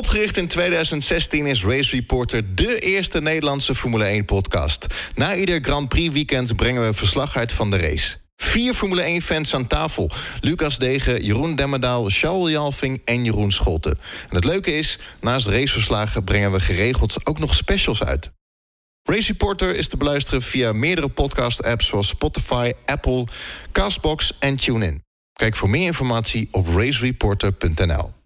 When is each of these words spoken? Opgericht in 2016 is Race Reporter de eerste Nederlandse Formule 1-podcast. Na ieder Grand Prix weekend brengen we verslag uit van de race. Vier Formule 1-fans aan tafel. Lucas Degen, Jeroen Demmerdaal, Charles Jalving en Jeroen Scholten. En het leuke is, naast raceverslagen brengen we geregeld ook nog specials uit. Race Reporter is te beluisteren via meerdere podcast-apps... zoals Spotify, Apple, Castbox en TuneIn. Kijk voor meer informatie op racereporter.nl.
Opgericht 0.00 0.36
in 0.36 0.48
2016 0.48 1.46
is 1.46 1.64
Race 1.64 1.96
Reporter 1.96 2.54
de 2.54 2.78
eerste 2.78 3.20
Nederlandse 3.20 3.74
Formule 3.74 4.22
1-podcast. 4.22 4.86
Na 5.14 5.36
ieder 5.36 5.58
Grand 5.62 5.88
Prix 5.88 6.14
weekend 6.14 6.56
brengen 6.56 6.82
we 6.82 6.94
verslag 6.94 7.36
uit 7.36 7.52
van 7.52 7.70
de 7.70 7.78
race. 7.78 8.16
Vier 8.36 8.74
Formule 8.74 9.20
1-fans 9.20 9.54
aan 9.54 9.66
tafel. 9.66 10.10
Lucas 10.40 10.78
Degen, 10.78 11.24
Jeroen 11.24 11.56
Demmerdaal, 11.56 12.08
Charles 12.08 12.50
Jalving 12.50 13.00
en 13.04 13.24
Jeroen 13.24 13.52
Scholten. 13.52 13.98
En 14.28 14.36
het 14.36 14.44
leuke 14.44 14.76
is, 14.76 14.98
naast 15.20 15.46
raceverslagen 15.46 16.24
brengen 16.24 16.52
we 16.52 16.60
geregeld 16.60 17.26
ook 17.26 17.38
nog 17.38 17.54
specials 17.54 18.02
uit. 18.02 18.30
Race 19.02 19.26
Reporter 19.26 19.76
is 19.76 19.88
te 19.88 19.96
beluisteren 19.96 20.42
via 20.42 20.72
meerdere 20.72 21.08
podcast-apps... 21.08 21.86
zoals 21.86 22.08
Spotify, 22.08 22.72
Apple, 22.84 23.24
Castbox 23.72 24.36
en 24.38 24.56
TuneIn. 24.56 25.02
Kijk 25.32 25.56
voor 25.56 25.70
meer 25.70 25.86
informatie 25.86 26.48
op 26.50 26.66
racereporter.nl. 26.66 28.18